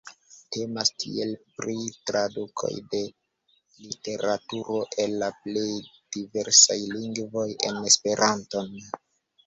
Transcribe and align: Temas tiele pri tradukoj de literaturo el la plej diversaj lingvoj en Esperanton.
Temas 0.55 0.91
tiele 1.03 1.35
pri 1.59 1.75
tradukoj 2.11 2.71
de 2.95 3.03
literaturo 3.83 4.81
el 5.07 5.17
la 5.25 5.31
plej 5.45 5.69
diversaj 6.19 6.83
lingvoj 6.99 7.49
en 7.71 7.83
Esperanton. 7.95 8.79